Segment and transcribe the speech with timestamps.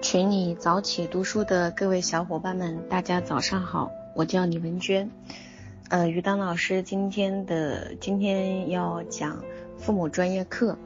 [0.00, 5.10] 群里早起读书的各位小伙伴们，大家早上好，我叫李文娟。
[5.88, 9.42] 呃，于丹老师今天的今天要讲
[9.76, 10.78] 父母专业课，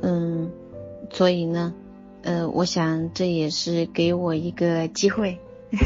[0.00, 0.50] 嗯，
[1.10, 1.74] 所以呢，
[2.22, 5.38] 呃，我想这也是给我一个机会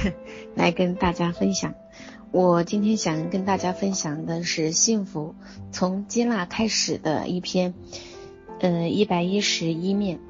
[0.54, 1.74] 来跟大家分享。
[2.30, 5.34] 我今天想跟大家分享的是《幸福
[5.72, 7.72] 从接纳开始》的一篇，
[8.60, 10.20] 嗯，一百一十一面。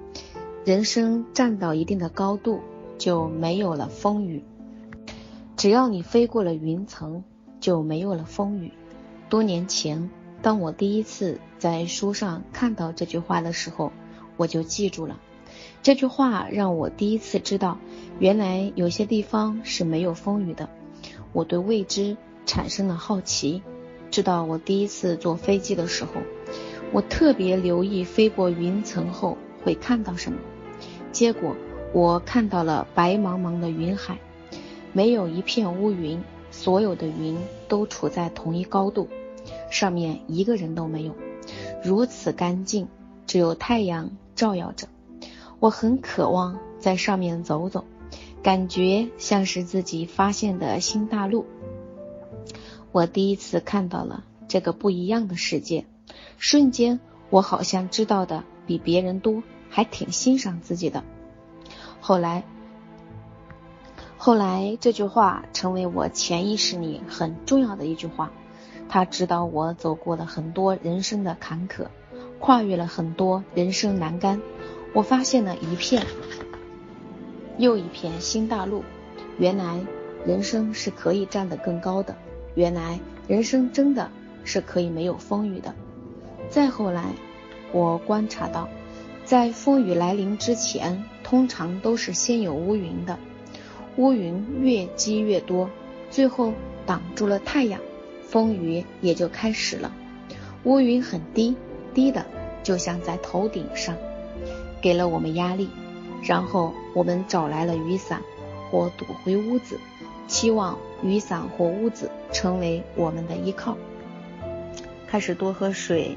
[0.66, 2.58] 人生站到一定的高度，
[2.98, 4.42] 就没有了风雨。
[5.56, 7.22] 只要你飞过了云层，
[7.60, 8.72] 就没有了风雨。
[9.28, 10.10] 多年前，
[10.42, 13.92] 当我第一次在书上看到这句话的时候，
[14.36, 15.20] 我就记住了。
[15.84, 17.78] 这句话让我第一次知道，
[18.18, 20.68] 原来有些地方是没有风雨的。
[21.32, 23.62] 我对未知产生了好奇。
[24.10, 26.10] 知道我第一次坐飞机的时候，
[26.92, 30.40] 我特别留意飞过云层后会看到什么。
[31.16, 31.56] 结果
[31.94, 34.18] 我看到了白茫茫的云海，
[34.92, 39.08] 没有一片乌云，所有的云都处在同一高度，
[39.70, 41.16] 上面一个人都没有，
[41.82, 42.86] 如此干净，
[43.26, 44.88] 只有太阳照耀着。
[45.58, 47.86] 我很渴望在上面走走，
[48.42, 51.46] 感觉像是自己发现的新大陆。
[52.92, 55.86] 我第一次看到了这个不一样的世界，
[56.36, 57.00] 瞬间
[57.30, 59.42] 我好像知道的比别人多。
[59.76, 61.04] 还挺欣赏自己的。
[62.00, 62.44] 后来，
[64.16, 68.32] 后来这句话成为我潜意识里很重要的一句话。
[68.88, 71.88] 它指导我走过了很多人生的坎坷，
[72.38, 74.40] 跨越了很多人生栏杆。
[74.94, 76.06] 我发现了一片
[77.58, 78.82] 又一片新大陆。
[79.36, 79.84] 原来
[80.24, 82.16] 人生是可以站得更高的。
[82.54, 84.10] 原来人生真的
[84.42, 85.74] 是可以没有风雨的。
[86.48, 87.12] 再后来，
[87.72, 88.66] 我观察到。
[89.26, 93.18] 在风雨来临之前，通常都是先有乌云的，
[93.96, 95.68] 乌云越积越多，
[96.10, 96.52] 最后
[96.86, 97.80] 挡住了太阳，
[98.22, 99.92] 风雨也就开始了。
[100.62, 101.56] 乌云很低，
[101.92, 102.24] 低的
[102.62, 103.96] 就像在头顶上，
[104.80, 105.68] 给了我们压力。
[106.22, 108.22] 然后我们找来了雨伞，
[108.70, 109.80] 或躲回屋子，
[110.28, 113.76] 期望雨伞或屋子成为我们的依靠。
[115.08, 116.16] 开始多喝水，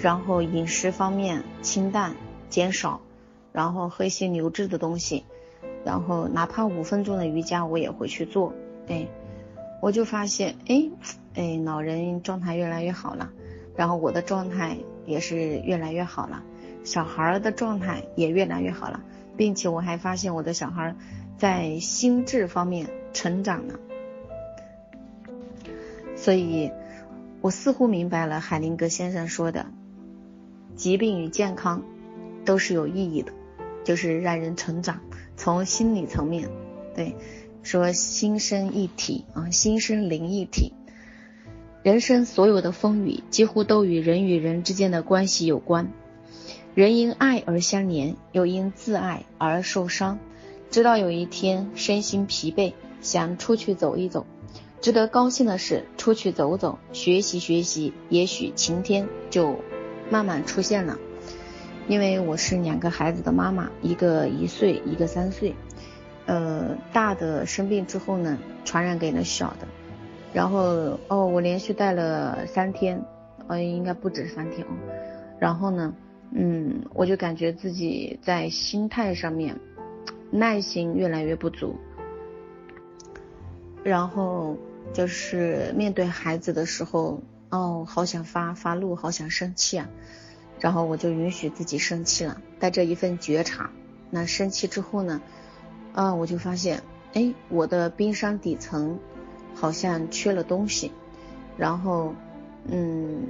[0.00, 2.16] 然后饮食方面清淡。
[2.50, 3.00] 减少，
[3.52, 5.24] 然后喝一些流质的东西，
[5.84, 8.52] 然后哪怕五分钟的瑜伽我也会去做。
[8.88, 9.06] 哎，
[9.80, 10.90] 我就发现，哎，
[11.34, 13.30] 哎，老人状态越来越好了，
[13.76, 16.42] 然后我的状态也是越来越好了，
[16.84, 19.00] 小孩儿的状态也越来越好了，
[19.36, 20.94] 并且我还发现我的小孩
[21.38, 23.74] 在心智方面成长了。
[26.16, 26.70] 所以，
[27.40, 29.66] 我似乎明白了海灵格先生说的，
[30.76, 31.82] 疾病与健康。
[32.44, 33.32] 都是有意义的，
[33.84, 35.00] 就是让人成长。
[35.36, 36.50] 从心理层面，
[36.94, 37.14] 对，
[37.62, 40.72] 说心身一体啊，心身灵一体。
[41.82, 45.90] 人生所有的风雨，几乎都与人与人之间的关系有关。
[46.74, 50.18] 人因爱而相连，又因自爱而受伤。
[50.70, 54.26] 直到有一天身心疲惫，想出去走一走。
[54.80, 59.58] 值得高兴的是，出去走走，学习学习，也许晴天就
[60.10, 60.98] 慢慢出现了。
[61.88, 65.54] 因为我是两个孩子的妈妈，一个一岁，一个三岁，
[66.26, 69.66] 呃，大的生病之后呢，传染给了小的，
[70.32, 73.04] 然后哦，我连续带了三天，
[73.48, 74.70] 呃，应该不止三天哦，
[75.40, 75.92] 然后呢，
[76.32, 79.58] 嗯，我就感觉自己在心态上面
[80.30, 81.74] 耐心越来越不足，
[83.82, 84.56] 然后
[84.92, 89.88] 就是面对孩子的时候，哦，好想发发怒，好想生气啊。
[90.60, 93.70] 然后我就允许自己生气了，带着一份觉察。
[94.10, 95.20] 那生气之后呢？
[95.92, 96.82] 啊，我就发现，
[97.14, 98.98] 哎，我的冰山底层
[99.54, 100.92] 好像缺了东西。
[101.56, 102.14] 然后，
[102.66, 103.28] 嗯，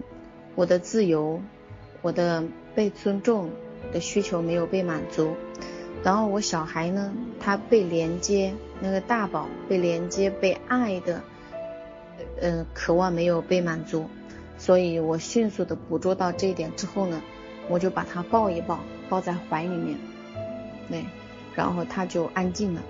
[0.54, 1.40] 我的自由，
[2.02, 3.50] 我的被尊重
[3.92, 5.34] 的需求没有被满足。
[6.02, 11.22] 然后我小孩呢，他被连接，那个大宝被连接、被爱的，
[12.40, 14.08] 呃，渴望没有被满足。
[14.60, 17.22] 所以我迅速的捕捉到这一点之后呢，
[17.66, 18.78] 我就把他抱一抱，
[19.08, 19.96] 抱在怀里面，
[20.90, 21.06] 对，
[21.54, 22.82] 然后他就安静了。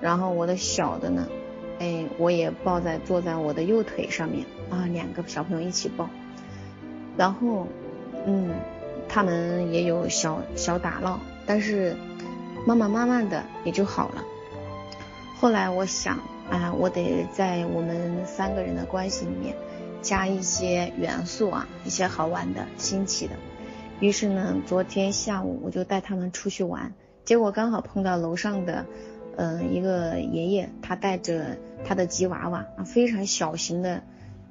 [0.00, 1.28] 然后我的小的呢，
[1.80, 6.08] 哎，我也抱在坐在我的右腿上面啊，两个小朋友一起抱。
[7.14, 7.66] 然后，
[8.24, 8.54] 嗯，
[9.06, 11.94] 他们也有小小打闹，但是
[12.66, 14.24] 慢慢慢慢的也就好了。
[15.38, 16.16] 后来我想，
[16.50, 19.54] 啊，我得在我们三个人的关系里面。
[20.02, 23.34] 加一些元素啊，一些好玩的、新奇的。
[24.00, 26.92] 于是呢，昨天下午我就带他们出去玩。
[27.24, 28.86] 结果刚好碰到楼上的，
[29.36, 34.02] 嗯，一个爷爷，他带着他的吉娃娃啊，非常小型的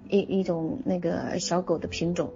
[0.07, 2.31] 一一种那个小狗的品种，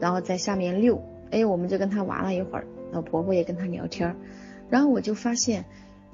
[0.00, 4.16] 然后在下面遛，哎，我们就跟他玩了一会儿，我婆婆也跟他聊天，
[4.70, 5.64] 然后我就发现，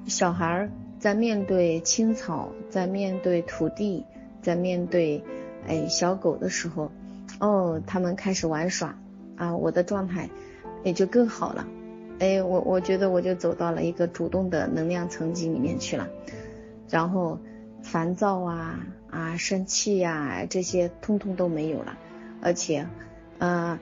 [0.06, 0.68] 小孩
[0.98, 4.04] 在面对青草，在面对土地，
[4.40, 5.22] 在面对
[5.66, 6.90] 哎小狗的时候，
[7.38, 8.96] 哦，他们开始玩耍
[9.36, 10.28] 啊，我的状态
[10.84, 11.66] 也就更好了。
[12.18, 16.08] 哎，我我觉得我就走到了一个主动的能量层级里面去了，
[16.88, 17.38] 然后
[17.82, 21.98] 烦躁啊啊生气呀这些通通都没有了，
[22.40, 22.86] 而且，
[23.38, 23.78] 呃，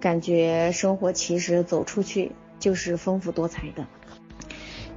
[0.00, 3.86] 感觉生活其实走出去就是丰富多彩的，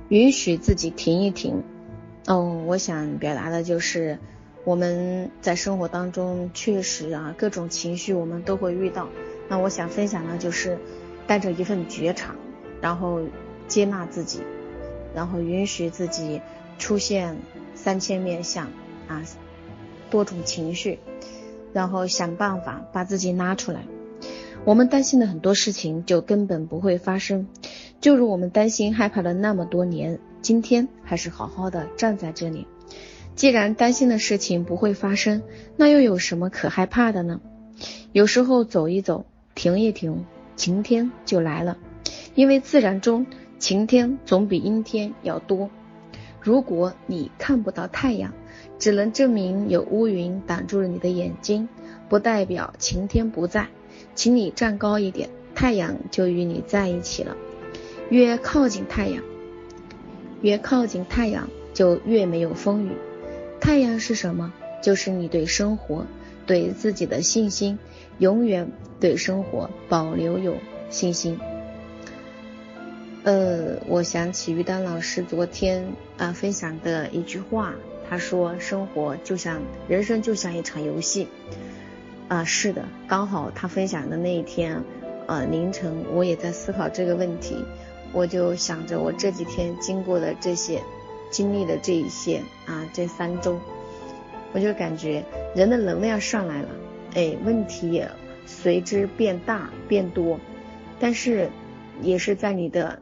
[0.07, 1.63] 允许自己停一停。
[2.27, 4.19] 哦，我想表达的就是
[4.69, 9.09] 我们在生活当中确实啊各种情绪我们都会遇到，
[9.47, 10.77] 那我想分享的就是
[11.25, 12.35] 带着一份觉察。
[12.79, 13.19] 然后
[13.67, 14.41] 接纳自己，
[15.15, 16.39] 然后允许自己
[16.77, 17.35] 出现
[17.73, 18.67] 三千面相
[19.07, 19.23] 啊，
[20.11, 20.99] 多种情绪，
[21.73, 23.81] 然后想办法把自己拉出来。
[24.65, 27.47] 我们担心的很多事情就根本不会发生，
[27.99, 32.67] 就如我们担心害怕了那么多年，今天还是好好的站在这里。
[33.39, 35.43] 既然担心的事情不会发生，
[35.77, 37.39] 那又有什么可害怕的呢？
[38.11, 39.25] 有时候走一走，
[39.55, 40.25] 停一停，
[40.57, 41.77] 晴天就来了。
[42.35, 43.25] 因为自然中
[43.57, 45.69] 晴天总比阴天要多。
[46.41, 48.33] 如果你看不到太阳，
[48.77, 51.69] 只能证明有乌云挡住了你的眼睛，
[52.09, 53.69] 不代表晴天不在。
[54.15, 57.37] 请你站高一点，太阳就与你在一起了。
[58.09, 59.23] 越靠近太阳，
[60.41, 62.91] 越靠近太阳就越没有风雨。
[63.69, 64.51] 太阳是什么？
[64.81, 66.07] 就是你对生活、
[66.47, 67.77] 对自己的信心，
[68.17, 70.55] 永远对生活保留有
[70.89, 71.39] 信心。
[73.21, 75.85] 呃，我想起于丹老师昨天
[76.17, 77.75] 啊分享的一句话，
[78.09, 81.27] 他说：“生活就像人生，就像一场游戏。”
[82.27, 84.81] 啊，是的，刚好他分享的那一天，
[85.27, 87.63] 呃，凌晨我也在思考这个问题，
[88.13, 90.81] 我就想着我这几天经过的这些，
[91.29, 93.59] 经历的这一些啊，这三周，
[94.53, 95.23] 我就感觉
[95.55, 96.69] 人的能量上来了，
[97.15, 98.09] 哎，问题也
[98.45, 100.39] 随之变大变多，
[100.99, 101.49] 但是
[102.01, 102.99] 也是在你的。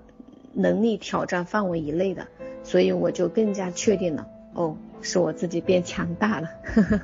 [0.60, 2.26] 能力挑战范围以内的，
[2.64, 4.26] 所以我就更加确定了，
[4.56, 6.50] 哦，是我自己变强大了，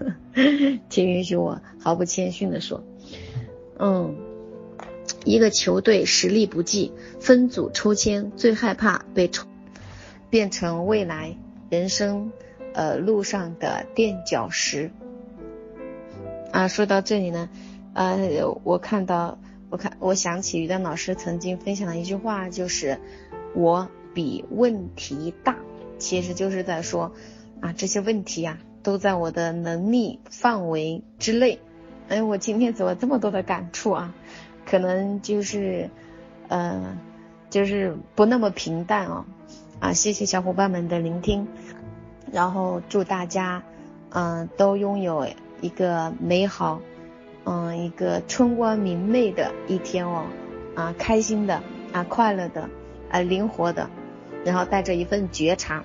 [0.89, 2.83] 请允许我毫不谦逊的说，
[3.77, 4.15] 嗯，
[5.23, 9.45] 一个球队实力不济，分组抽签最害怕被抽，
[10.33, 11.37] 变成未来
[11.69, 12.31] 人生
[12.73, 14.89] 呃路上的垫脚石。
[16.51, 17.49] 啊，说到这里呢，
[17.93, 18.17] 呃，
[18.63, 19.37] 我看到，
[19.69, 22.99] 我看，我想起于丹老师曾经分享的一句话，就是。
[23.53, 25.55] 我比问题大，
[25.99, 27.11] 其实就是在说
[27.61, 31.59] 啊，这些问题呀都在我的能力范围之内。
[32.09, 34.15] 哎，我今天怎么这么多的感触啊？
[34.65, 35.91] 可能就是
[36.47, 36.97] 呃，
[37.51, 39.25] 就是不那么平淡哦。
[39.83, 41.45] 啊，谢谢小伙伴们的聆听，
[42.31, 43.61] 然后祝大家
[44.11, 45.27] 嗯都拥有
[45.59, 46.79] 一个美好
[47.43, 50.23] 嗯一个春光明媚的一天哦
[50.73, 52.69] 啊开心的啊快乐的。
[53.11, 53.89] 啊，灵活的，
[54.45, 55.83] 然后带着一份觉察，